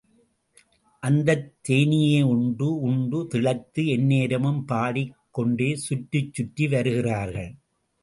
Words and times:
அந்தத் 1.03 1.51
தேனையே 1.69 2.21
உண்டு 2.23 2.79
உண்டு, 2.79 3.27
திளைத்து 3.31 3.85
எந்நேரமும் 3.87 4.65
பாடிக் 4.65 5.15
கொண்டே 5.31 5.75
சுற்றிச் 5.75 6.33
சுற்றி 6.33 6.67
வருகிறார்கள். 6.67 7.51